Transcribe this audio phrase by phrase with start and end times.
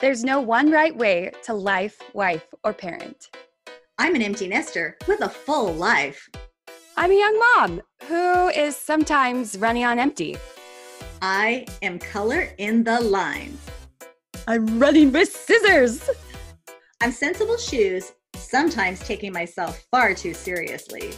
[0.00, 3.28] There's no one right way to life, wife, or parent.
[3.98, 6.26] I'm an empty nester with a full life.
[6.96, 10.38] I'm a young mom who is sometimes running on empty.
[11.20, 13.60] I am color in the lines.
[14.48, 16.08] I'm running with scissors.
[17.02, 21.10] I'm sensible shoes, sometimes taking myself far too seriously.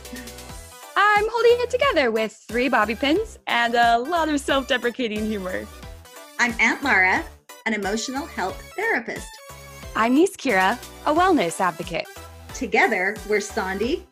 [0.97, 5.69] I'm holding it together with three bobby pins and a lot of self deprecating humor.
[6.41, 7.25] I'm Aunt Laura,
[7.67, 9.29] an emotional health therapist.
[9.95, 12.07] I'm Niece Kira, a wellness advocate.
[12.55, 14.07] Together, we're Sandy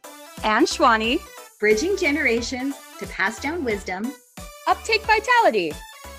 [0.44, 1.20] and Shwani,
[1.58, 4.12] bridging generations to pass down wisdom,
[4.66, 5.72] uptake vitality,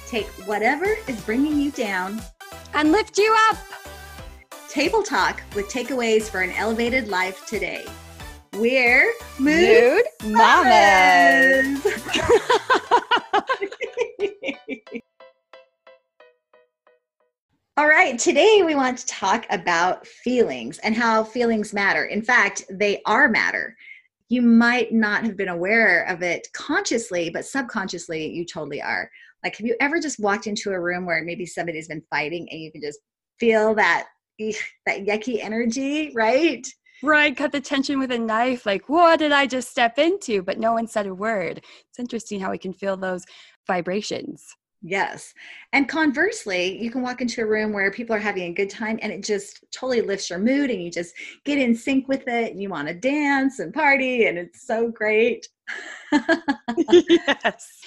[0.07, 2.21] take whatever is bringing you down,
[2.73, 3.57] and lift you up.
[4.69, 7.85] Table Talk with takeaways for an elevated life today.
[8.53, 11.83] We're Mood, Mood Mamas.
[17.77, 22.03] All right, today we want to talk about feelings and how feelings matter.
[22.03, 23.77] In fact, they are matter.
[24.27, 29.09] You might not have been aware of it consciously, but subconsciously, you totally are.
[29.41, 32.59] Like, have you ever just walked into a room where maybe somebody's been fighting and
[32.59, 32.99] you can just
[33.39, 34.07] feel that
[34.37, 36.67] that yucky energy, right?
[37.01, 38.65] Right, cut the tension with a knife.
[38.65, 40.41] Like, what did I just step into?
[40.43, 41.63] But no one said a word.
[41.89, 43.23] It's interesting how we can feel those
[43.65, 44.45] vibrations.
[44.83, 45.33] Yes.
[45.73, 48.97] And conversely, you can walk into a room where people are having a good time
[49.01, 51.13] and it just totally lifts your mood and you just
[51.45, 54.89] get in sync with it and you want to dance and party and it's so
[54.89, 55.47] great.
[56.87, 57.79] yes.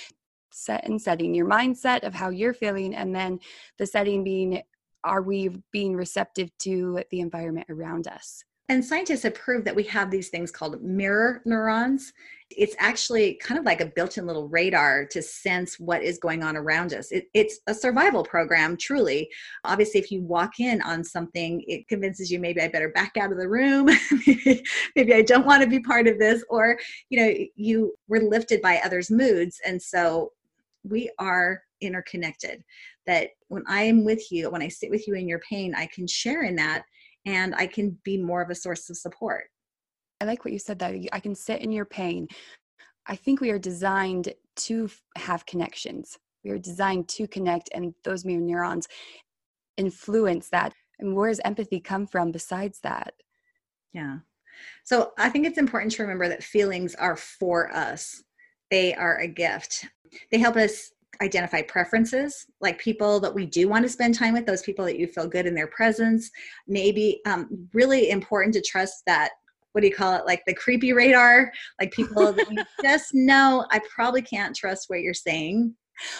[0.53, 3.41] Set and setting your mindset of how you're feeling and then
[3.79, 4.63] the setting being
[5.03, 8.45] are we being receptive to the environment around us?
[8.71, 12.15] And scientists have proved that we have these things called mirror neurons.
[12.51, 16.43] It's actually kind of like a built in little radar to sense what is going
[16.43, 17.13] on around us.
[17.13, 19.29] It, it's a survival program, truly.
[19.65, 23.33] Obviously, if you walk in on something, it convinces you maybe I better back out
[23.33, 23.87] of the room.
[24.97, 26.43] maybe I don't want to be part of this.
[26.49, 26.79] Or,
[27.11, 29.61] you know, you were lifted by others' moods.
[29.67, 30.33] And so
[30.85, 32.65] we are interconnected.
[33.07, 35.87] That when I am with you, when I sit with you in your pain, I
[35.87, 36.85] can share in that
[37.27, 39.45] and I can be more of a source of support.
[40.21, 42.29] I like what you said that I can sit in your pain.
[43.07, 46.19] I think we are designed to have connections.
[46.45, 48.87] We are designed to connect, and those mirror neurons
[49.77, 50.73] influence that.
[50.99, 53.15] And where does empathy come from besides that?
[53.93, 54.19] Yeah.
[54.85, 58.23] So I think it's important to remember that feelings are for us,
[58.71, 59.87] they are a gift.
[60.31, 60.93] They help us
[61.25, 64.99] identify preferences like people that we do want to spend time with those people that
[64.99, 66.31] you feel good in their presence.
[66.69, 69.31] Maybe um, really important to trust that
[69.73, 73.67] what do you call it like the creepy radar like people that you just know
[73.73, 75.75] i probably can't trust what you're saying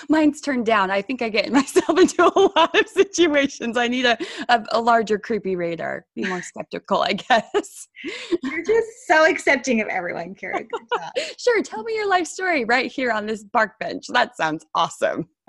[0.09, 0.91] mine's turned down.
[0.91, 3.77] I think i get myself into a lot of situations.
[3.77, 4.17] I need a,
[4.49, 6.07] a, a larger creepy radar.
[6.15, 7.89] Be more skeptical i guess.
[8.43, 10.65] You're just so accepting of everyone kara.
[11.39, 14.07] Sure tell me your life story right here on this park bench.
[14.09, 15.29] That sounds awesome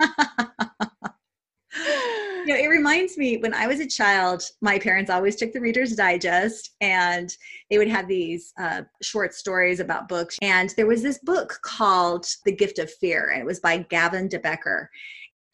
[2.46, 5.60] you know, it reminds me when I was a child, my parents always took the
[5.60, 7.36] Reader's Digest and
[7.70, 10.36] they would have these uh, short stories about books.
[10.42, 14.28] And there was this book called The Gift of Fear, and it was by Gavin
[14.28, 14.88] de Becker.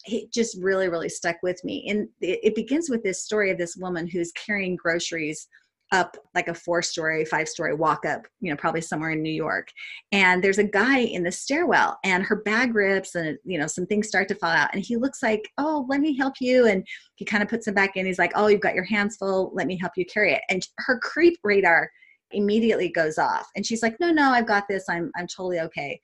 [0.05, 1.89] It just really, really stuck with me.
[1.89, 5.47] And it, it begins with this story of this woman who's carrying groceries
[5.93, 9.31] up like a four story, five story walk up, you know, probably somewhere in New
[9.31, 9.69] York.
[10.11, 13.85] And there's a guy in the stairwell and her bag rips and, you know, some
[13.85, 14.71] things start to fall out.
[14.73, 16.67] And he looks like, oh, let me help you.
[16.67, 18.07] And he kind of puts them back in.
[18.07, 19.51] He's like, oh, you've got your hands full.
[19.53, 20.41] Let me help you carry it.
[20.49, 21.89] And her creep radar
[22.31, 23.47] immediately goes off.
[23.55, 24.85] And she's like, no, no, I've got this.
[24.89, 26.01] I'm, I'm totally okay.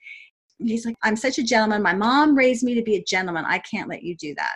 [0.59, 1.81] he's like, I'm such a gentleman.
[1.81, 3.45] My mom raised me to be a gentleman.
[3.47, 4.55] I can't let you do that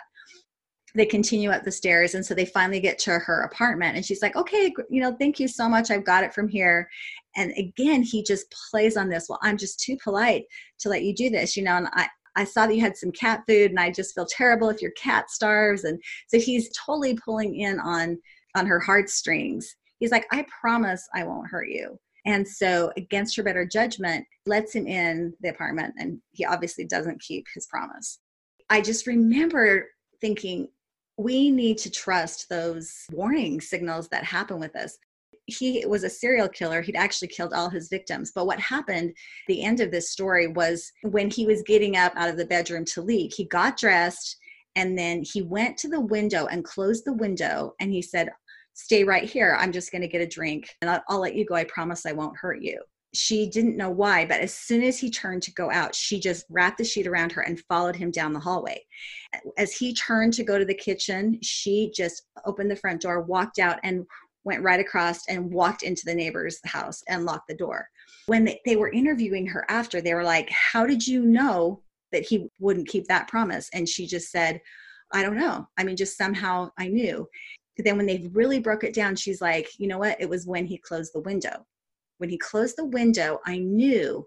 [0.94, 4.22] they continue up the stairs and so they finally get to her apartment and she's
[4.22, 6.88] like okay you know thank you so much i've got it from here
[7.36, 10.44] and again he just plays on this well i'm just too polite
[10.78, 13.12] to let you do this you know and i I saw that you had some
[13.12, 15.84] cat food and I just feel terrible if your cat starves.
[15.84, 18.18] And so he's totally pulling in on
[18.56, 19.74] on her heartstrings.
[19.98, 21.98] He's like, I promise I won't hurt you.
[22.26, 27.20] And so against her better judgment, lets him in the apartment and he obviously doesn't
[27.20, 28.18] keep his promise.
[28.70, 29.88] I just remember
[30.20, 30.68] thinking,
[31.16, 34.98] we need to trust those warning signals that happen with us
[35.46, 36.80] he was a serial killer.
[36.80, 38.32] He'd actually killed all his victims.
[38.34, 39.14] But what happened,
[39.46, 42.84] the end of this story was when he was getting up out of the bedroom
[42.86, 44.36] to leave, he got dressed
[44.76, 48.30] and then he went to the window and closed the window and he said,
[48.76, 49.56] Stay right here.
[49.56, 51.54] I'm just going to get a drink and I'll, I'll, let you go.
[51.54, 52.82] I promise I won't hurt you.
[53.14, 56.44] She didn't know why, but as soon as he turned to go out, she just
[56.50, 58.84] wrapped the sheet around her and followed him down the hallway.
[59.56, 63.58] As he turned to go to the kitchen, she just opened the front door, walked
[63.58, 64.04] out, and
[64.44, 67.88] went right across and walked into the neighbor's house and locked the door.
[68.26, 71.82] When they, were interviewing her after, they were like, How did you know
[72.12, 73.70] that he wouldn't keep that promise?
[73.72, 74.60] And she just said,
[75.12, 75.68] I don't know.
[75.78, 77.28] I mean, just somehow I knew.
[77.76, 80.20] But then when they really broke it down, she's like, You know what?
[80.20, 81.64] It was when he closed the window.
[82.18, 84.26] When he closed the window, I knew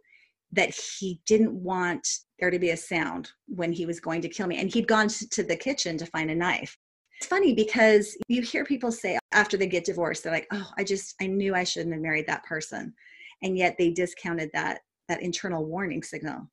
[0.52, 2.08] that he didn't want
[2.40, 4.60] there to be a sound when he was going to kill me.
[4.60, 6.78] And he'd gone to the kitchen to find a knife.
[7.18, 10.84] It's funny because you hear people say after they get divorced, they're like, oh, I
[10.84, 12.94] just, I knew I shouldn't have married that person.
[13.42, 16.50] And yet they discounted that, that internal warning signal.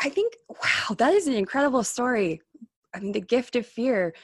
[0.00, 2.40] I think, wow, that is an incredible story.
[2.94, 4.14] I mean, the gift of fear.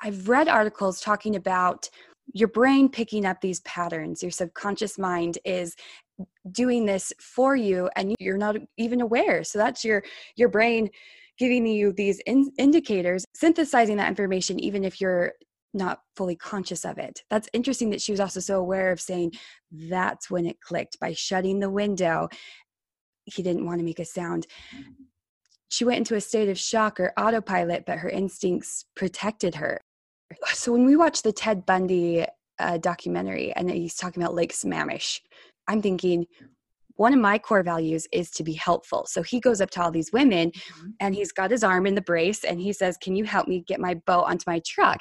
[0.00, 1.88] I've read articles talking about
[2.32, 4.22] your brain picking up these patterns.
[4.22, 5.74] Your subconscious mind is
[6.50, 9.44] doing this for you and you're not even aware.
[9.44, 10.02] So that's your
[10.36, 10.90] your brain
[11.38, 15.32] giving you these in- indicators, synthesizing that information, even if you're
[15.74, 17.22] not fully conscious of it.
[17.30, 19.32] That's interesting that she was also so aware of saying
[19.70, 22.28] that's when it clicked by shutting the window.
[23.24, 24.46] He didn't want to make a sound.
[24.76, 24.84] Mm.
[25.70, 29.80] She went into a state of shock or autopilot, but her instincts protected her.
[30.52, 32.24] So when we watch the Ted Bundy
[32.58, 35.20] uh, documentary and he's talking about Lake Sammamish,
[35.68, 36.26] I'm thinking,
[36.96, 39.06] one of my core values is to be helpful.
[39.06, 40.90] So he goes up to all these women mm-hmm.
[41.00, 43.64] and he's got his arm in the brace and he says, Can you help me
[43.66, 45.00] get my boat onto my truck?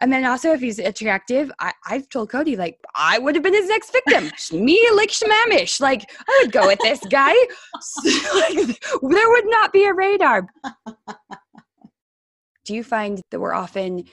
[0.00, 3.54] And then also, if he's attractive, I, have told Cody, like, I would have been
[3.54, 4.32] his next victim.
[4.64, 5.80] me, like Shmamish.
[5.80, 7.30] Like, I would go with this guy.
[8.34, 10.48] like, there would not be a radar.
[12.64, 14.04] do you find that we're often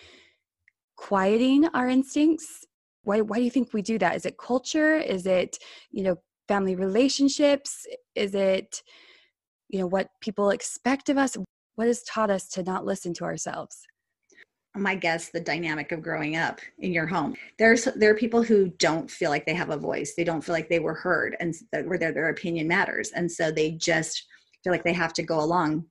[0.96, 2.66] quieting our instincts?
[3.04, 4.16] Why, why do you think we do that?
[4.16, 4.96] Is it culture?
[4.96, 5.58] Is it,
[5.92, 6.18] you know,
[6.48, 7.86] family relationships?
[8.16, 8.84] Is it,
[9.70, 11.38] you know, what people expect of us?
[11.76, 13.78] What has taught us to not listen to ourselves?
[14.76, 18.70] my guess the dynamic of growing up in your home there's there are people who
[18.78, 21.56] don't feel like they have a voice they don't feel like they were heard and
[21.86, 24.26] where their, their opinion matters and so they just
[24.64, 25.84] feel like they have to go along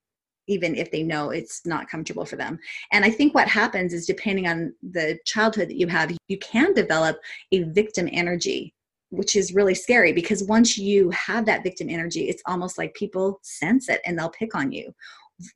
[0.49, 2.59] even if they know it's not comfortable for them
[2.93, 6.75] and i think what happens is depending on the childhood that you have you can
[6.75, 7.19] develop
[7.53, 8.75] a victim energy
[9.11, 13.41] which is really scary because once you have that victim energy, it's almost like people
[13.43, 14.93] sense it and they'll pick on you.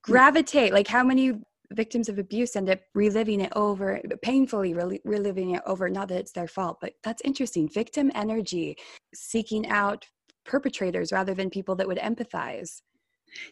[0.02, 0.72] Gravitate.
[0.72, 1.34] Like how many
[1.72, 4.74] victims of abuse end up reliving it over, painfully
[5.04, 5.88] reliving it over?
[5.88, 7.68] Not that it's their fault, but that's interesting.
[7.68, 8.76] Victim energy,
[9.14, 10.06] seeking out
[10.44, 12.80] perpetrators rather than people that would empathize.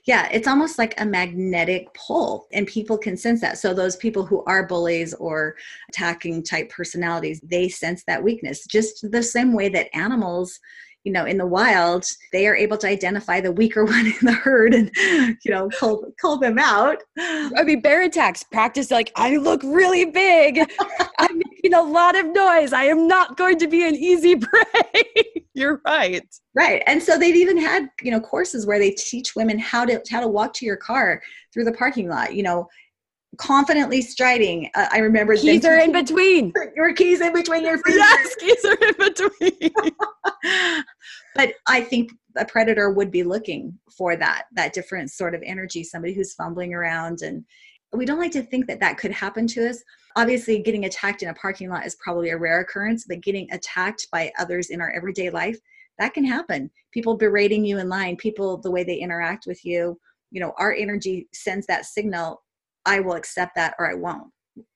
[0.05, 3.59] Yeah, it's almost like a magnetic pull, and people can sense that.
[3.59, 5.57] So, those people who are bullies or
[5.89, 10.61] attacking type personalities, they sense that weakness just the same way that animals
[11.05, 14.33] you know in the wild they are able to identify the weaker one in the
[14.33, 14.91] herd and
[15.45, 16.99] you know call, call them out.
[17.19, 20.61] I mean bear attacks practice like i look really big.
[21.19, 22.73] I'm making a lot of noise.
[22.73, 25.05] I am not going to be an easy prey.
[25.55, 26.27] You're right.
[26.55, 30.03] Right and so they've even had you know courses where they teach women how to
[30.11, 31.23] how to walk to your car
[31.53, 32.69] through the parking lot you know
[33.39, 34.71] confidently striding.
[34.75, 36.53] Uh, I remember keys are in between.
[36.75, 37.97] Your keys in between your fingers.
[37.97, 39.71] Yes, keys are in between.
[41.35, 45.85] but I think a predator would be looking for that that different sort of energy.
[45.85, 47.45] Somebody who's fumbling around, and
[47.93, 49.83] we don't like to think that that could happen to us.
[50.17, 54.09] Obviously, getting attacked in a parking lot is probably a rare occurrence, but getting attacked
[54.11, 55.59] by others in our everyday life
[56.01, 56.71] that can happen.
[56.93, 60.01] People berating you in line, people the way they interact with you.
[60.31, 62.43] You know, our energy sends that signal
[62.91, 64.33] I will accept that or I won't.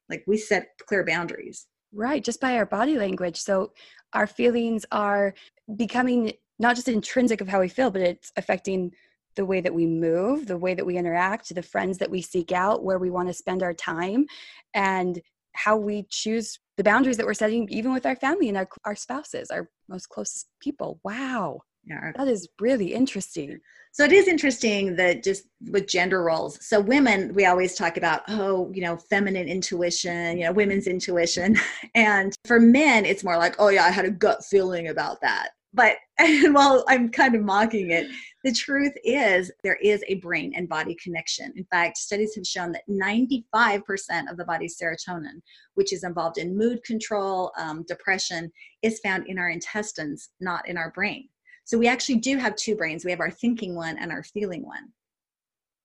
[0.08, 1.66] Like we set clear boundaries.
[1.92, 3.40] Right, just by our body language.
[3.40, 3.72] So
[4.12, 5.34] our feelings are
[5.76, 8.92] becoming not just intrinsic of how we feel, but it's affecting
[9.34, 12.52] the way that we move, the way that we interact, the friends that we seek
[12.52, 14.26] out, where we want to spend our time,
[14.74, 15.20] and
[15.54, 18.94] how we choose the boundaries that we're setting, even with our family and our, our
[18.94, 21.00] spouses, our most closest people.
[21.02, 21.62] Wow.
[21.86, 22.12] Yeah.
[22.16, 23.60] That is really interesting.
[23.92, 26.64] So it is interesting that just with gender roles.
[26.66, 31.56] So women, we always talk about, oh, you know, feminine intuition, you know, women's intuition.
[31.94, 35.50] And for men, it's more like, oh yeah, I had a gut feeling about that.
[35.72, 38.08] But and while I'm kind of mocking it,
[38.44, 41.52] the truth is there is a brain and body connection.
[41.56, 45.40] In fact, studies have shown that 95% of the body's serotonin,
[45.74, 48.50] which is involved in mood control, um, depression,
[48.82, 51.28] is found in our intestines, not in our brain.
[51.64, 53.04] So we actually do have two brains.
[53.04, 54.92] We have our thinking one and our feeling one.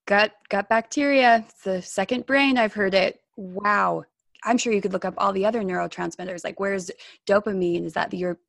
[0.07, 1.45] Gut gut bacteria.
[1.48, 2.57] It's the second brain.
[2.57, 3.21] I've heard it.
[3.38, 4.03] Wow.
[4.43, 6.43] I'm sure you could look up all the other neurotransmitters.
[6.43, 6.89] Like, where's
[7.27, 7.86] dopamine?
[7.86, 8.39] Is that your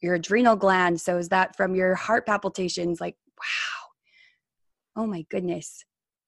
[0.00, 1.00] your adrenal gland?
[1.00, 3.00] So is that from your heart palpitations?
[3.00, 5.02] Like, wow.
[5.02, 5.84] Oh my goodness.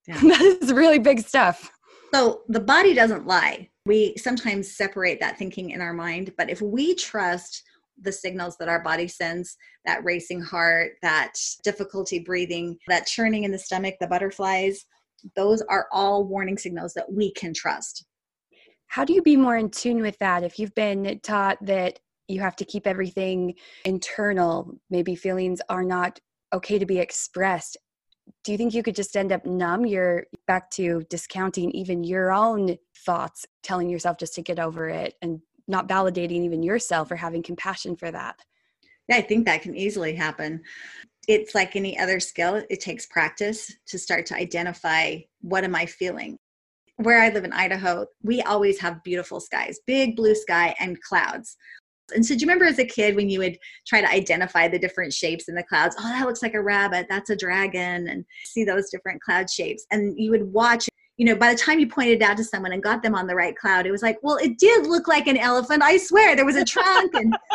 [0.06, 0.18] Yeah.
[0.22, 1.70] that is really big stuff.
[2.14, 3.70] So the body doesn't lie.
[3.84, 7.62] We sometimes separate that thinking in our mind, but if we trust
[8.00, 11.32] the signals that our body sends that racing heart, that
[11.64, 14.84] difficulty breathing, that churning in the stomach, the butterflies
[15.34, 18.04] those are all warning signals that we can trust.
[18.88, 21.98] How do you be more in tune with that if you've been taught that
[22.28, 26.20] you have to keep everything internal, maybe feelings are not
[26.52, 27.76] okay to be expressed?
[28.44, 29.86] Do you think you could just end up numb?
[29.86, 35.14] You're back to discounting even your own thoughts, telling yourself just to get over it
[35.22, 38.36] and not validating even yourself or having compassion for that.
[39.08, 40.62] Yeah, I think that can easily happen.
[41.28, 45.86] It's like any other skill, it takes practice to start to identify what am I
[45.86, 46.38] feeling.
[46.96, 51.56] Where I live in Idaho, we always have beautiful skies, big blue sky and clouds.
[52.14, 54.78] And so, do you remember as a kid when you would try to identify the
[54.78, 55.96] different shapes in the clouds?
[55.98, 59.84] Oh, that looks like a rabbit, that's a dragon, and see those different cloud shapes.
[59.90, 62.72] And you would watch you know, by the time you pointed it out to someone
[62.72, 65.26] and got them on the right cloud, it was like, well, it did look like
[65.26, 65.82] an elephant.
[65.82, 67.14] I swear there was a trunk.
[67.14, 67.30] And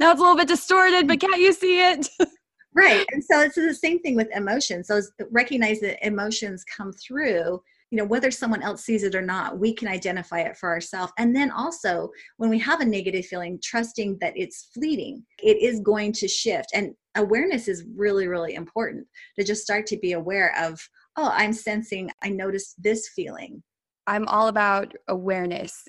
[0.00, 2.08] now it's a little bit distorted, but can't you see it?
[2.74, 3.06] right.
[3.12, 4.88] And so it's the same thing with emotions.
[4.88, 9.60] So recognize that emotions come through, you know, whether someone else sees it or not,
[9.60, 11.12] we can identify it for ourselves.
[11.18, 15.78] And then also, when we have a negative feeling, trusting that it's fleeting, it is
[15.78, 16.70] going to shift.
[16.74, 19.06] And awareness is really, really important
[19.38, 20.80] to just start to be aware of
[21.16, 23.62] oh, I'm sensing, I noticed this feeling.
[24.06, 25.86] I'm all about awareness.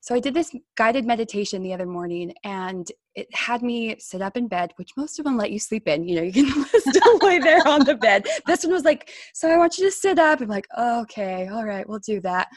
[0.00, 4.36] So I did this guided meditation the other morning and it had me sit up
[4.36, 6.06] in bed, which most of them let you sleep in.
[6.06, 8.26] You know, you can still lay there on the bed.
[8.46, 10.40] This one was like, so I want you to sit up.
[10.40, 12.48] I'm like, oh, okay, all right, we'll do that.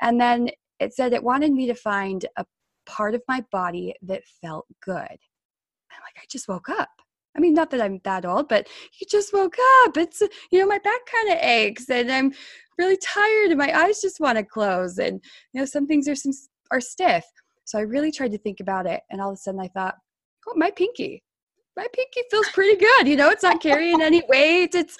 [0.00, 0.48] And then
[0.80, 2.44] it said it wanted me to find a
[2.86, 4.96] part of my body that felt good.
[4.96, 6.88] I'm like, I just woke up.
[7.36, 9.96] I mean, not that I'm that old, but you just woke up.
[9.96, 12.32] It's, you know, my back kind of aches and I'm
[12.78, 14.98] really tired and my eyes just want to close.
[14.98, 16.32] And, you know, some things are some
[16.70, 17.24] are stiff.
[17.64, 19.02] So I really tried to think about it.
[19.10, 19.96] And all of a sudden I thought,
[20.48, 21.22] oh, my pinky.
[21.76, 23.06] My pinky feels pretty good.
[23.06, 24.74] You know, it's not carrying any weight.
[24.74, 24.96] It's,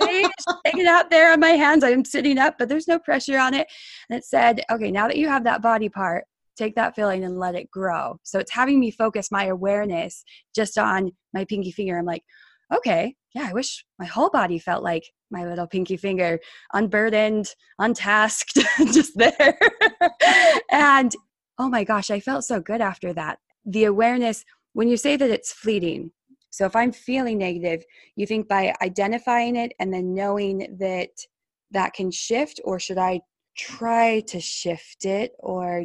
[0.00, 1.84] it's hanging out there on my hands.
[1.84, 3.68] I'm sitting up, but there's no pressure on it.
[4.10, 6.24] And it said, okay, now that you have that body part,
[6.56, 8.18] take that feeling and let it grow.
[8.22, 11.98] So it's having me focus my awareness just on my pinky finger.
[11.98, 12.24] I'm like,
[12.74, 16.40] okay, yeah, I wish my whole body felt like my little pinky finger,
[16.72, 18.58] unburdened, untasked,
[18.92, 19.58] just there.
[20.70, 21.14] and
[21.58, 23.38] oh my gosh, I felt so good after that.
[23.64, 26.12] The awareness, when you say that it's fleeting,
[26.50, 27.84] so if I'm feeling negative,
[28.14, 31.10] you think by identifying it and then knowing that
[31.72, 33.20] that can shift, or should I
[33.56, 35.84] try to shift it or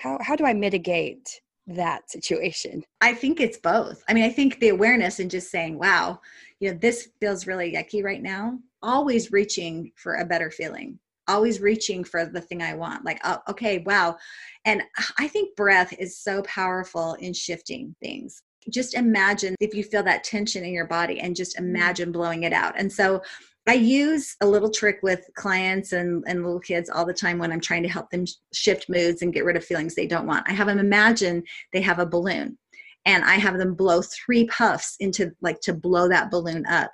[0.00, 2.82] how how do i mitigate that situation?
[3.00, 4.02] I think it's both.
[4.08, 6.20] I mean i think the awareness and just saying wow
[6.60, 11.60] you know this feels really yucky right now always reaching for a better feeling always
[11.60, 14.16] reaching for the thing i want like oh, okay wow.
[14.64, 14.82] And
[15.18, 18.42] i think breath is so powerful in shifting things.
[18.70, 21.60] Just imagine if you feel that tension in your body and just mm.
[21.60, 22.74] imagine blowing it out.
[22.78, 23.20] And so
[23.68, 27.52] I use a little trick with clients and, and little kids all the time when
[27.52, 30.48] I'm trying to help them shift moods and get rid of feelings they don't want.
[30.48, 32.58] I have them imagine they have a balloon
[33.06, 36.90] and I have them blow three puffs into like to blow that balloon up.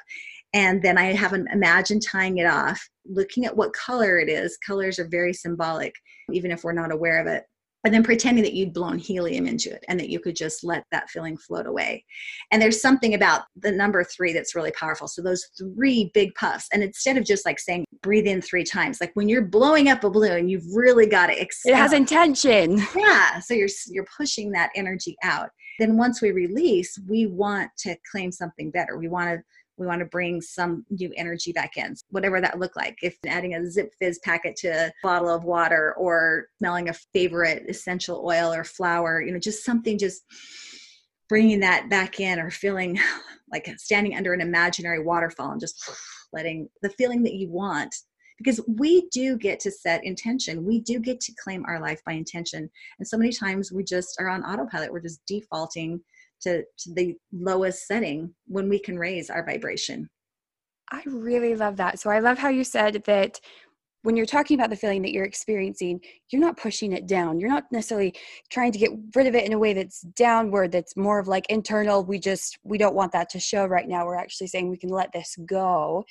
[0.52, 4.58] And then I have them imagine tying it off, looking at what color it is.
[4.66, 5.94] Colors are very symbolic,
[6.32, 7.44] even if we're not aware of it
[7.84, 10.84] and then pretending that you'd blown helium into it and that you could just let
[10.90, 12.04] that feeling float away.
[12.50, 15.06] And there's something about the number three that's really powerful.
[15.06, 19.00] So those three big puffs, and instead of just like saying breathe in three times,
[19.00, 21.38] like when you're blowing up a balloon, you've really got to.
[21.38, 22.82] It has intention.
[22.96, 23.38] Yeah.
[23.40, 25.50] So you're you're pushing that energy out.
[25.78, 28.98] Then once we release, we want to claim something better.
[28.98, 29.42] We want to
[29.78, 32.98] we want to bring some new energy back in whatever that look like.
[33.02, 38.22] If adding a Zipfizz packet to a bottle of water or smelling a favorite essential
[38.24, 40.22] oil or flower you know just something just
[41.28, 42.98] bringing that back in or feeling
[43.52, 45.90] like standing under an imaginary waterfall and just
[46.32, 47.94] letting the feeling that you want.
[48.38, 50.64] Because we do get to set intention.
[50.64, 52.70] We do get to claim our life by intention.
[52.98, 54.92] And so many times we just are on autopilot.
[54.92, 56.00] We're just defaulting
[56.42, 60.08] to, to the lowest setting when we can raise our vibration.
[60.90, 61.98] I really love that.
[61.98, 63.40] So I love how you said that
[64.02, 66.00] when you're talking about the feeling that you're experiencing,
[66.30, 67.40] you're not pushing it down.
[67.40, 68.14] You're not necessarily
[68.50, 71.46] trying to get rid of it in a way that's downward, that's more of like
[71.48, 72.04] internal.
[72.04, 74.06] We just, we don't want that to show right now.
[74.06, 76.04] We're actually saying we can let this go.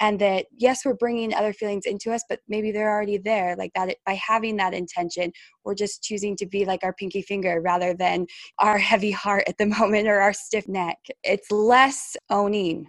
[0.00, 3.54] And that, yes, we're bringing other feelings into us, but maybe they're already there.
[3.56, 5.32] Like that, by having that intention,
[5.64, 8.26] we're just choosing to be like our pinky finger rather than
[8.58, 10.98] our heavy heart at the moment or our stiff neck.
[11.24, 12.88] It's less owning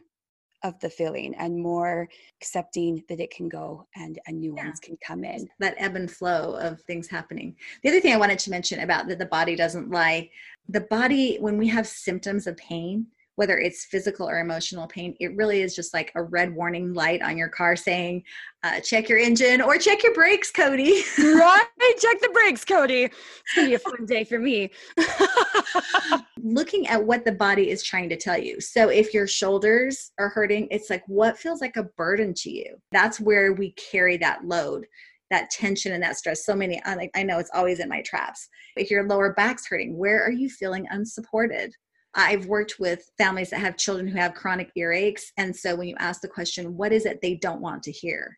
[0.63, 2.07] of the feeling and more
[2.41, 4.65] accepting that it can go and a new yeah.
[4.65, 5.47] ones can come in.
[5.59, 7.55] That ebb and flow of things happening.
[7.83, 10.29] The other thing I wanted to mention about that the body doesn't lie,
[10.69, 15.35] the body, when we have symptoms of pain, whether it's physical or emotional pain, it
[15.35, 18.23] really is just like a red warning light on your car saying,
[18.63, 21.03] uh, check your engine or check your brakes, Cody.
[21.17, 21.65] right?
[21.99, 23.03] Check the brakes, Cody.
[23.03, 24.71] It's going to be a fun day for me.
[26.43, 28.61] Looking at what the body is trying to tell you.
[28.61, 32.77] So if your shoulders are hurting, it's like what feels like a burden to you?
[32.91, 34.85] That's where we carry that load
[35.33, 36.45] that tension and that stress.
[36.45, 38.47] So many, I know it's always in my traps.
[38.75, 41.73] If your lower back's hurting, where are you feeling unsupported?
[42.15, 45.25] I've worked with families that have children who have chronic earaches.
[45.37, 48.37] And so when you ask the question, what is it they don't want to hear?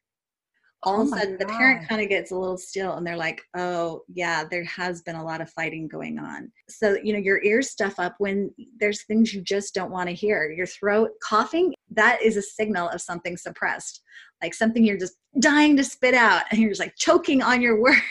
[0.84, 3.18] All oh of a sudden, the parent kind of gets a little still and they're
[3.18, 6.52] like, oh, yeah, there has been a lot of fighting going on.
[6.70, 10.16] So, you know, your ears stuff up when there's things you just don't want to
[10.16, 10.52] hear.
[10.52, 14.02] Your throat coughing, that is a signal of something suppressed,
[14.44, 17.82] like something you're just dying to spit out and you're just like choking on your
[17.82, 18.02] words.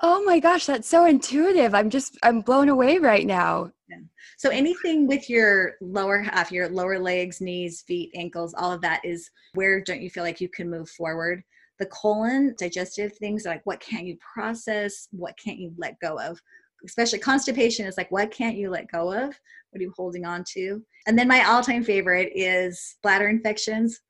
[0.00, 1.74] Oh my gosh, that's so intuitive.
[1.74, 3.72] I'm just, I'm blown away right now.
[3.88, 3.96] Yeah.
[4.36, 9.00] So anything with your lower half, your lower legs, knees, feet, ankles, all of that
[9.04, 11.42] is where don't you feel like you can move forward?
[11.80, 15.08] The colon, digestive things like what can't you process?
[15.10, 16.40] What can't you let go of?
[16.84, 19.34] Especially constipation is like what can't you let go of?
[19.70, 20.80] What are you holding on to?
[21.06, 24.00] And then my all-time favorite is bladder infections.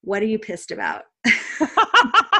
[0.00, 1.04] What are you pissed about?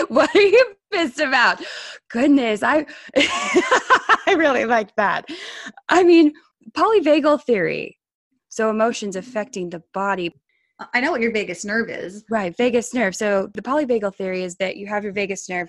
[0.08, 1.62] what are you pissed about?
[2.10, 2.86] Goodness, I
[3.16, 5.26] I really like that.
[5.88, 6.32] I mean,
[6.72, 7.98] polyvagal theory.
[8.48, 10.34] So emotions affecting the body.
[10.94, 12.24] I know what your vagus nerve is.
[12.30, 13.14] Right, vagus nerve.
[13.14, 15.68] So the polyvagal theory is that you have your vagus nerve,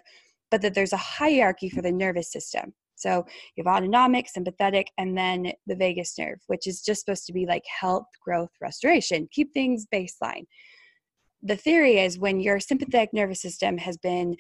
[0.52, 2.74] but that there's a hierarchy for the nervous system.
[2.96, 7.34] So you have autonomic, sympathetic, and then the vagus nerve, which is just supposed to
[7.34, 10.46] be like health, growth, restoration, keep things baseline
[11.48, 14.36] the theory is when your sympathetic nervous system has been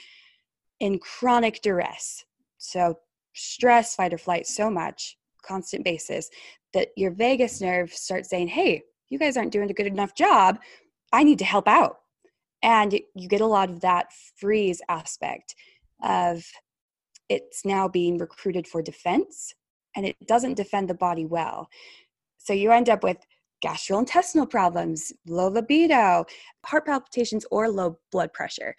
[0.79, 2.25] in chronic duress,
[2.57, 2.99] so
[3.33, 6.29] stress, fight or flight so much, constant basis,
[6.73, 10.59] that your vagus nerve starts saying, hey, you guys aren't doing a good enough job.
[11.13, 11.99] I need to help out.
[12.61, 15.55] And you get a lot of that freeze aspect
[16.03, 16.43] of
[17.29, 19.53] it's now being recruited for defense
[19.95, 21.69] and it doesn't defend the body well.
[22.37, 23.17] So you end up with
[23.65, 26.25] gastrointestinal problems, low libido,
[26.65, 28.75] heart palpitations, or low blood pressure.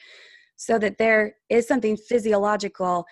[0.56, 3.06] So that there is something physiological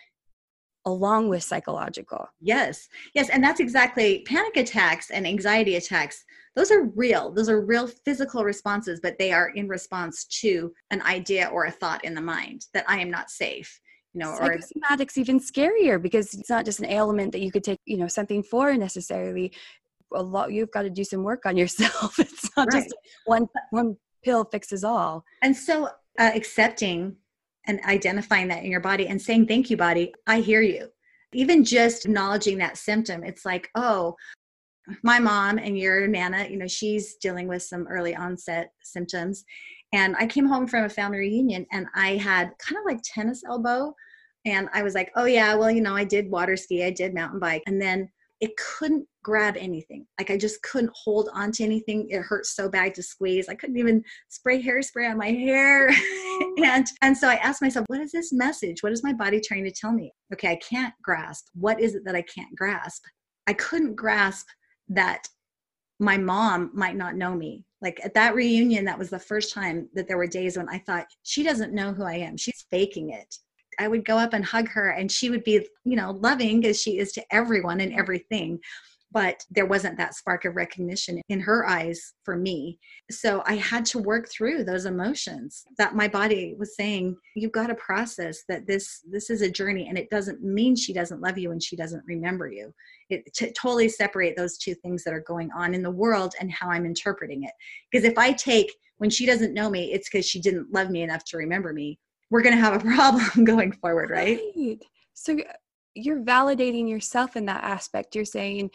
[0.86, 2.26] along with psychological.
[2.40, 3.28] Yes, yes.
[3.28, 6.24] And that's exactly panic attacks and anxiety attacks.
[6.54, 7.32] Those are real.
[7.32, 11.70] Those are real physical responses, but they are in response to an idea or a
[11.70, 13.80] thought in the mind that I am not safe.
[14.14, 17.64] You know, psychosomatic's or, even scarier because it's not just an ailment that you could
[17.64, 19.52] take, you know, something for necessarily
[20.14, 22.18] a lot you've got to do some work on yourself.
[22.18, 22.84] It's not right.
[22.84, 25.24] just one one pill fixes all.
[25.42, 25.86] And so
[26.18, 27.16] uh, accepting
[27.66, 30.12] and identifying that in your body and saying thank you body.
[30.26, 30.88] I hear you.
[31.32, 34.14] Even just acknowledging that symptom it's like oh
[35.02, 39.44] my mom and your nana you know she's dealing with some early onset symptoms.
[39.92, 43.42] And i came home from a family reunion and i had kind of like tennis
[43.44, 43.94] elbow.
[44.44, 47.14] And i was like oh yeah well you know i did water ski i did
[47.14, 47.62] mountain bike.
[47.66, 48.08] And then
[48.40, 50.06] it couldn't grab anything.
[50.20, 52.08] Like I just couldn't hold onto anything.
[52.10, 53.48] It hurt so bad to squeeze.
[53.48, 55.88] I couldn't even spray hairspray on my hair.
[56.64, 58.84] and and so I asked myself, what is this message?
[58.84, 60.12] What is my body trying to tell me?
[60.32, 61.48] Okay, I can't grasp.
[61.54, 63.02] What is it that I can't grasp?
[63.48, 64.46] I couldn't grasp
[64.90, 65.26] that
[65.98, 67.64] my mom might not know me.
[67.82, 70.78] Like at that reunion, that was the first time that there were days when I
[70.78, 72.36] thought, she doesn't know who I am.
[72.36, 73.34] She's faking it.
[73.80, 76.80] I would go up and hug her and she would be, you know, loving as
[76.80, 78.60] she is to everyone and everything.
[79.12, 82.78] But there wasn't that spark of recognition in her eyes for me.
[83.10, 87.68] So I had to work through those emotions that my body was saying, you've got
[87.68, 91.38] to process that this this is a journey and it doesn't mean she doesn't love
[91.38, 92.74] you and she doesn't remember you.
[93.08, 96.50] It to totally separate those two things that are going on in the world and
[96.52, 97.52] how I'm interpreting it.
[97.90, 101.02] Because if I take when she doesn't know me, it's because she didn't love me
[101.02, 101.98] enough to remember me
[102.30, 104.40] we're going to have a problem going forward, right?
[104.56, 104.78] right?
[105.14, 105.36] So
[105.96, 108.14] you're validating yourself in that aspect.
[108.14, 108.70] You're saying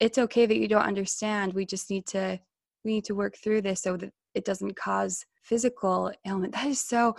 [0.00, 1.54] it's okay that you don't understand.
[1.54, 2.38] We just need to
[2.84, 6.52] we need to work through this so that it doesn't cause physical ailment.
[6.54, 7.16] That is so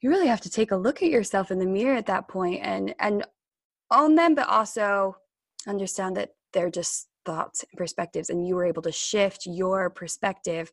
[0.00, 2.60] you really have to take a look at yourself in the mirror at that point
[2.62, 3.24] and and
[3.90, 5.16] own them but also
[5.66, 10.72] understand that they're just thoughts and perspectives and you were able to shift your perspective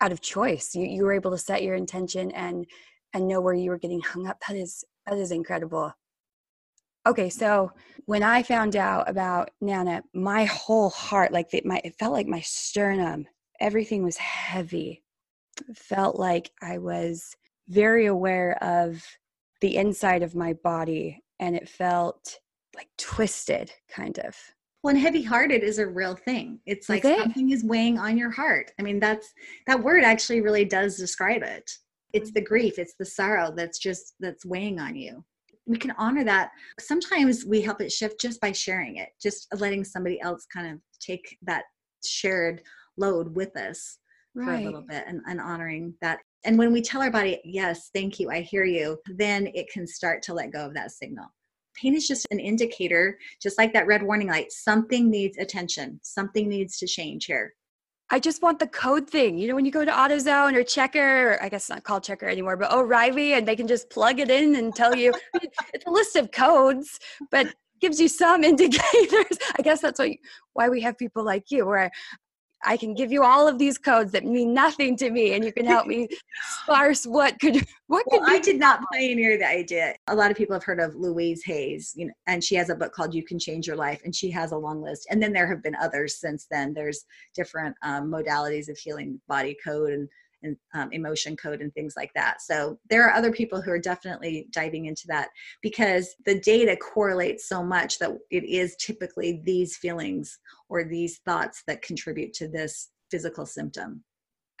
[0.00, 2.66] out of choice you, you were able to set your intention and
[3.14, 5.92] and know where you were getting hung up that is that is incredible
[7.06, 7.70] okay so
[8.06, 12.26] when i found out about nana my whole heart like it, my, it felt like
[12.26, 13.26] my sternum
[13.60, 15.02] everything was heavy
[15.68, 17.34] it felt like i was
[17.68, 19.02] very aware of
[19.60, 22.38] the inside of my body and it felt
[22.74, 24.36] like twisted kind of
[24.82, 26.58] well, and heavy hearted is a real thing.
[26.66, 27.16] It's like okay.
[27.16, 28.72] something is weighing on your heart.
[28.80, 29.32] I mean, that's
[29.68, 31.70] that word actually really does describe it.
[32.12, 32.34] It's mm.
[32.34, 35.24] the grief, it's the sorrow that's just that's weighing on you.
[35.66, 36.50] We can honor that.
[36.80, 40.80] Sometimes we help it shift just by sharing it, just letting somebody else kind of
[41.00, 41.64] take that
[42.04, 42.62] shared
[42.96, 43.98] load with us
[44.34, 44.46] right.
[44.46, 46.18] for a little bit and, and honoring that.
[46.44, 49.86] And when we tell our body, yes, thank you, I hear you, then it can
[49.86, 51.26] start to let go of that signal
[51.74, 54.52] pain is just an indicator, just like that red warning light.
[54.52, 57.54] Something needs attention, something needs to change here.
[58.12, 59.38] I just want the code thing.
[59.38, 62.28] You know, when you go to AutoZone or Checker, or I guess not called Checker
[62.28, 65.14] anymore, but O'Reilly, and they can just plug it in and tell you
[65.72, 67.46] it's a list of codes, but
[67.80, 69.38] gives you some indicators.
[69.58, 69.98] I guess that's
[70.52, 71.90] why we have people like you, where
[72.64, 75.52] I can give you all of these codes that mean nothing to me, and you
[75.52, 76.08] can help me
[76.62, 78.30] sparse what could what well, could.
[78.30, 79.94] I did not pioneer the idea.
[80.08, 82.74] A lot of people have heard of Louise Hayes, you know, and she has a
[82.74, 85.06] book called "You Can Change Your Life," and she has a long list.
[85.10, 86.72] And then there have been others since then.
[86.72, 90.08] There's different um, modalities of healing, body code, and
[90.42, 92.42] and um, emotion code and things like that.
[92.42, 95.28] So there are other people who are definitely diving into that
[95.62, 101.62] because the data correlates so much that it is typically these feelings or these thoughts
[101.66, 104.02] that contribute to this physical symptom.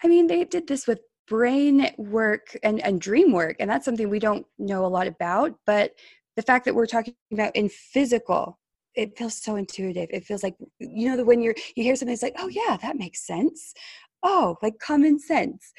[0.02, 4.08] I mean, they did this with brain work and, and dream work, and that's something
[4.08, 5.54] we don't know a lot about.
[5.64, 5.92] But
[6.36, 8.58] the fact that we're talking about in physical
[8.94, 12.22] it feels so intuitive it feels like you know when you're you hear something it's
[12.22, 13.74] like oh yeah that makes sense
[14.22, 15.72] oh, like common sense.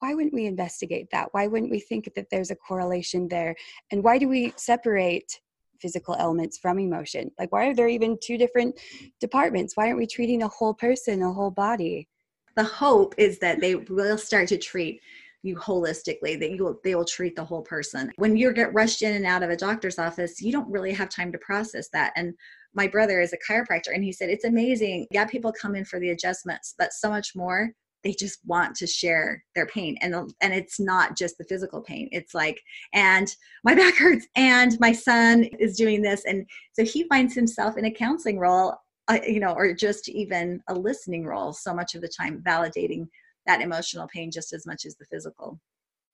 [0.00, 1.28] Why wouldn't we investigate that?
[1.32, 3.56] Why wouldn't we think that there's a correlation there?
[3.90, 5.40] And why do we separate
[5.80, 7.30] physical elements from emotion?
[7.38, 8.78] Like, why are there even two different
[9.20, 9.76] departments?
[9.76, 12.08] Why aren't we treating a whole person, a whole body?
[12.56, 15.00] The hope is that they will start to treat
[15.42, 19.02] you holistically that you will they will treat the whole person when you get rushed
[19.02, 22.12] in and out of a doctor's office you don't really have time to process that
[22.16, 22.34] and
[22.74, 25.06] my brother is a chiropractor and he said it's amazing.
[25.10, 27.72] Yeah people come in for the adjustments but so much more
[28.04, 32.08] they just want to share their pain and and it's not just the physical pain.
[32.12, 32.60] It's like
[32.94, 36.24] and my back hurts and my son is doing this.
[36.24, 38.74] And so he finds himself in a counseling role
[39.08, 43.06] uh, you know or just even a listening role so much of the time validating
[43.46, 45.58] that emotional pain just as much as the physical.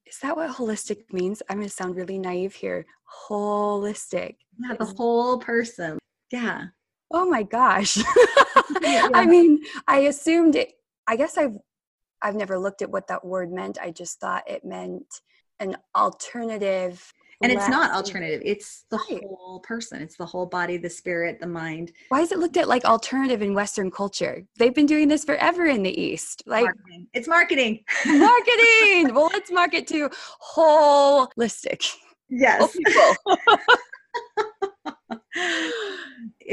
[0.07, 1.43] Is that what holistic means?
[1.49, 2.85] I'm going to sound really naive here.
[3.29, 4.37] Holistic.
[4.61, 5.99] Yeah the whole person
[6.31, 6.67] yeah.
[7.13, 7.97] Oh my gosh.
[8.83, 9.09] yeah.
[9.15, 10.73] I mean, I assumed it,
[11.07, 11.57] I guess I've
[12.23, 13.79] I've never looked at what that word meant.
[13.81, 15.07] I just thought it meant
[15.61, 19.23] an alternative and it's not alternative it's the right.
[19.23, 22.69] whole person it's the whole body the spirit the mind why is it looked at
[22.69, 27.07] like alternative in western culture they've been doing this forever in the east like marketing.
[27.13, 30.09] it's marketing marketing well let's market to
[30.57, 31.85] holistic
[32.29, 32.77] yes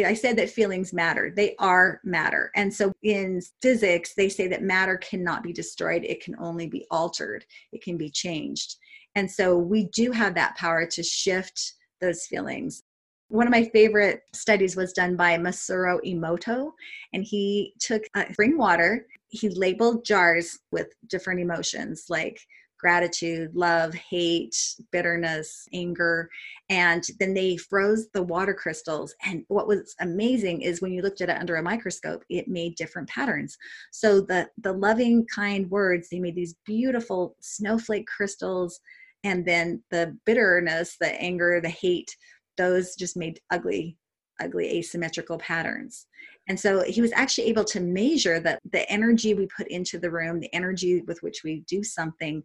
[0.05, 1.33] I said that feelings matter.
[1.35, 2.51] They are matter.
[2.55, 6.85] And so in physics, they say that matter cannot be destroyed, it can only be
[6.89, 8.75] altered, it can be changed.
[9.15, 12.83] And so we do have that power to shift those feelings.
[13.27, 16.71] One of my favorite studies was done by Masaru Emoto,
[17.13, 22.39] and he took uh, spring water, he labeled jars with different emotions like
[22.81, 24.57] gratitude, love, hate,
[24.91, 26.29] bitterness, anger.
[26.69, 29.13] And then they froze the water crystals.
[29.23, 32.75] And what was amazing is when you looked at it under a microscope, it made
[32.75, 33.57] different patterns.
[33.91, 38.79] So the, the loving, kind words, they made these beautiful snowflake crystals.
[39.23, 42.15] And then the bitterness, the anger, the hate,
[42.57, 43.97] those just made ugly
[44.41, 46.07] ugly asymmetrical patterns.
[46.47, 50.11] And so he was actually able to measure that the energy we put into the
[50.11, 52.43] room, the energy with which we do something,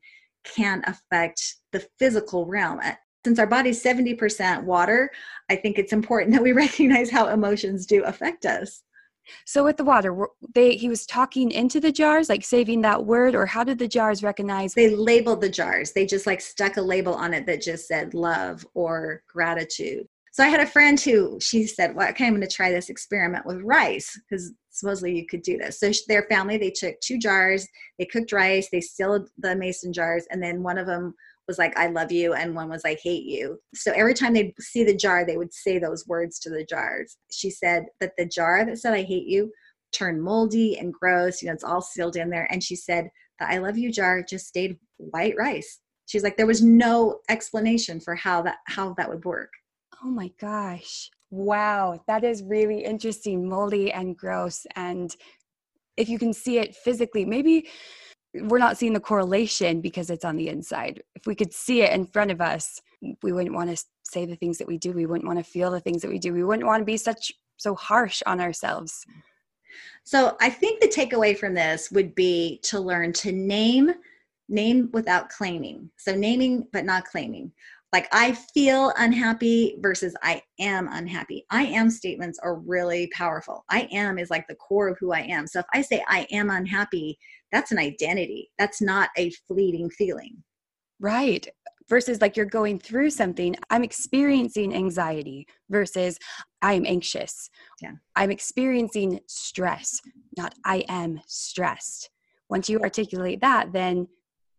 [0.54, 2.80] can affect the physical realm.
[2.82, 2.92] Uh,
[3.24, 5.10] since our body's 70% water,
[5.50, 8.82] I think it's important that we recognize how emotions do affect us.
[9.44, 10.16] So with the water,
[10.54, 13.88] they he was talking into the jars, like saving that word, or how did the
[13.88, 14.74] jars recognize?
[14.74, 15.92] They labeled the jars.
[15.92, 20.06] They just like stuck a label on it that just said love or gratitude.
[20.32, 22.88] So I had a friend who she said, "Well, okay, I'm going to try this
[22.88, 27.18] experiment with rice because supposedly you could do this." So their family they took two
[27.18, 27.66] jars,
[27.98, 31.14] they cooked rice, they sealed the mason jars, and then one of them
[31.46, 33.60] was like I love you and one was I hate you.
[33.74, 37.16] So every time they'd see the jar, they would say those words to the jars.
[37.30, 39.52] She said that the jar that said I hate you
[39.92, 42.48] turned moldy and gross, you know, it's all sealed in there.
[42.50, 43.08] And she said
[43.38, 45.80] the I love you jar just stayed white rice.
[46.06, 49.52] She's like there was no explanation for how that how that would work.
[50.02, 51.10] Oh my gosh.
[51.36, 54.66] Wow, that is really interesting, moldy and gross.
[54.74, 55.14] And
[55.98, 57.68] if you can see it physically, maybe
[58.32, 61.02] we're not seeing the correlation because it's on the inside.
[61.14, 62.80] If we could see it in front of us,
[63.22, 64.92] we wouldn't want to say the things that we do.
[64.92, 66.32] We wouldn't want to feel the things that we do.
[66.32, 69.04] We wouldn't want to be such so harsh on ourselves.
[70.04, 73.92] So I think the takeaway from this would be to learn to name
[74.48, 75.90] name without claiming.
[75.96, 77.52] So naming but not claiming.
[77.92, 81.46] Like I feel unhappy versus I am unhappy.
[81.50, 83.64] I am statements are really powerful.
[83.70, 85.46] I am is like the core of who I am.
[85.46, 87.18] So if I say I am unhappy,
[87.52, 88.50] that's an identity.
[88.58, 90.42] That's not a fleeting feeling.
[91.00, 91.46] Right.
[91.88, 96.18] Versus like you're going through something, I'm experiencing anxiety versus
[96.60, 97.48] I'm anxious.
[97.80, 97.92] Yeah.
[98.16, 100.00] I'm experiencing stress,
[100.36, 102.10] not I am stressed.
[102.48, 104.08] Once you articulate that, then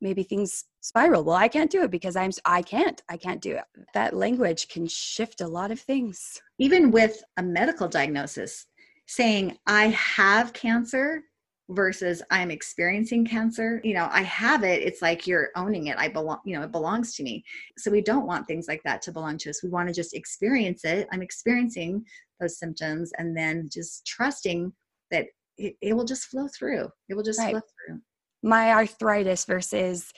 [0.01, 1.23] maybe things spiral.
[1.23, 3.01] Well, I can't do it because I'm I can't.
[3.09, 3.63] I can't do it.
[3.93, 6.41] That language can shift a lot of things.
[6.59, 8.65] Even with a medical diagnosis,
[9.07, 11.23] saying I have cancer
[11.69, 13.81] versus I'm experiencing cancer.
[13.83, 14.81] You know, I have it.
[14.81, 15.97] It's like you're owning it.
[15.97, 17.43] I belong, you know, it belongs to me.
[17.77, 19.63] So we don't want things like that to belong to us.
[19.63, 21.07] We want to just experience it.
[21.11, 22.05] I'm experiencing
[22.39, 24.71] those symptoms and then just trusting
[25.11, 25.25] that
[25.57, 26.89] it, it will just flow through.
[27.09, 27.51] It will just right.
[27.51, 27.99] flow through.
[28.47, 30.13] My arthritis versus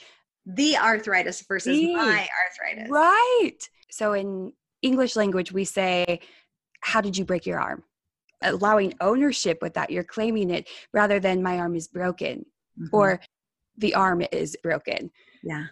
[0.46, 2.90] the arthritis versus the, my arthritis.
[2.90, 3.58] Right.
[3.90, 6.20] So in English language, we say,
[6.80, 7.84] How did you break your arm?
[8.42, 12.44] allowing ownership with that you're claiming it rather than my arm is broken
[12.78, 12.86] mm-hmm.
[12.92, 13.20] or
[13.78, 15.10] the arm is broken
[15.42, 15.64] yeah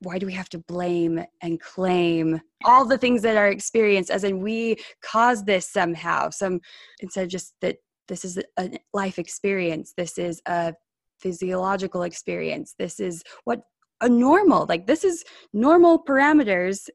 [0.00, 4.24] why do we have to blame and claim all the things that are experienced as
[4.24, 6.60] in we caused this somehow some
[7.00, 7.76] instead of just that
[8.08, 10.74] this is a life experience this is a
[11.20, 12.74] physiological experience.
[12.78, 13.60] This is what
[14.02, 15.24] a normal like this is
[15.54, 16.88] normal parameters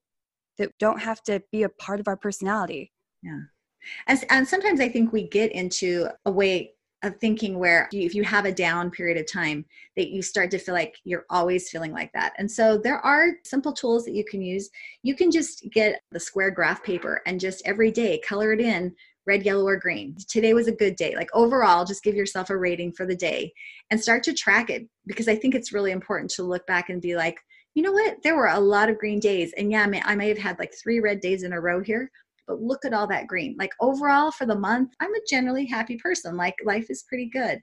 [0.58, 2.92] that don't have to be a part of our personality.
[3.24, 3.40] Yeah.
[4.08, 8.24] And, and sometimes I think we get into a way of thinking where if you
[8.24, 9.66] have a down period of time
[9.98, 12.34] that you start to feel like you're always feeling like that.
[12.38, 14.70] And so there are simple tools that you can use.
[15.02, 18.96] You can just get the square graph paper and just every day color it in
[19.28, 22.58] red yellow or green today was a good day like overall just give yourself a
[22.58, 23.52] rating for the day
[23.90, 27.02] and start to track it because i think it's really important to look back and
[27.02, 27.38] be like
[27.76, 30.38] you know what there were a lot of green days and yeah i may have
[30.38, 32.10] had like three red days in a row here
[32.52, 33.56] but look at all that green.
[33.58, 36.36] Like overall for the month, I'm a generally happy person.
[36.36, 37.60] Like life is pretty good.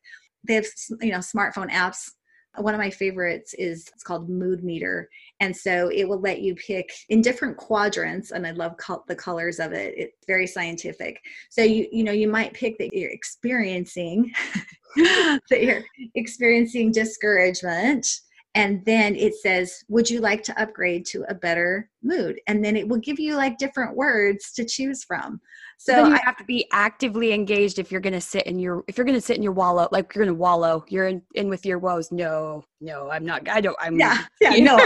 [0.46, 0.66] They have,
[1.00, 2.10] you know, smartphone apps.
[2.56, 5.08] One of my favorites is it's called Mood Meter.
[5.40, 8.32] And so it will let you pick in different quadrants.
[8.32, 8.74] And I love
[9.06, 9.94] the colors of it.
[9.96, 11.20] It's very scientific.
[11.50, 14.32] So you, you know, you might pick that you're experiencing,
[14.96, 15.84] that you're
[16.14, 18.06] experiencing discouragement
[18.54, 22.76] and then it says would you like to upgrade to a better mood and then
[22.76, 25.40] it will give you like different words to choose from
[25.80, 28.84] so you I, have to be actively engaged if you're going to sit in your
[28.88, 31.22] if you're going to sit in your wallow like you're going to wallow you're in,
[31.34, 32.10] in with your woes.
[32.10, 34.76] No no i'm not i don't i'm yeah yeah no,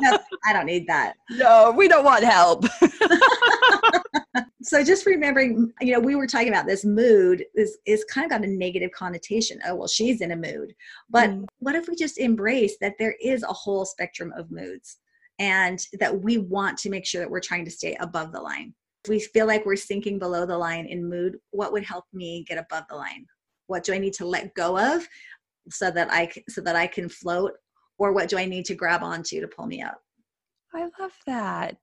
[0.00, 1.14] no i don't need that.
[1.30, 2.64] No we don't want help.
[4.64, 8.30] So just remembering you know we were talking about this mood is is kind of
[8.30, 9.60] got a negative connotation.
[9.66, 10.74] Oh well she's in a mood.
[11.10, 11.44] But mm.
[11.58, 14.96] what if we just embrace that there is a whole spectrum of moods
[15.38, 18.74] and that we want to make sure that we're trying to stay above the line
[19.08, 22.58] we feel like we're sinking below the line in mood what would help me get
[22.58, 23.24] above the line
[23.66, 25.06] what do i need to let go of
[25.70, 27.52] so that i so that i can float
[27.98, 29.98] or what do i need to grab onto to pull me up
[30.74, 31.78] i love that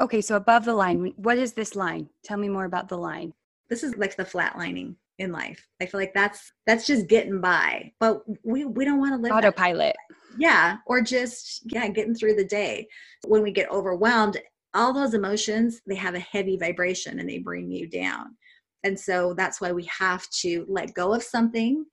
[0.00, 2.08] Okay, so above the line, what is this line?
[2.24, 3.32] Tell me more about the line.
[3.68, 5.66] This is like the flatlining in life.
[5.80, 7.92] I feel like that's that's just getting by.
[8.00, 9.96] But we we don't want to live autopilot.
[10.38, 12.88] Yeah, or just yeah, getting through the day.
[13.26, 14.38] When we get overwhelmed,
[14.74, 18.36] all those emotions, they have a heavy vibration and they bring you down.
[18.84, 21.84] And so that's why we have to let go of something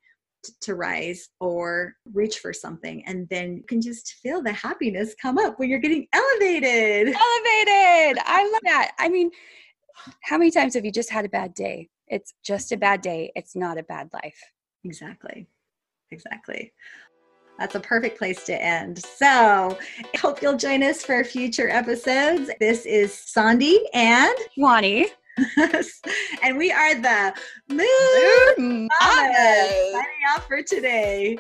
[0.62, 3.04] to rise or reach for something.
[3.06, 7.08] And then you can just feel the happiness come up when you're getting elevated.
[7.08, 8.24] Elevated!
[8.26, 8.92] I love that.
[8.98, 9.30] I mean
[10.24, 11.90] how many times have you just had a bad day?
[12.08, 13.34] It's just a bad day.
[13.36, 14.40] It's not a bad life.
[14.86, 15.48] Exactly.
[16.12, 16.72] Exactly
[17.60, 19.04] that's a perfect place to end.
[19.04, 22.50] So I hope you'll join us for future episodes.
[22.60, 25.08] This is Sandy and Wani.
[26.44, 27.34] and we are the
[27.68, 29.92] Mood Mamas.
[29.92, 31.38] Signing off for today.